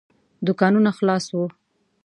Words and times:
دوکانونه 0.47 0.91
خلاص 0.97 1.25
وو. 1.37 1.45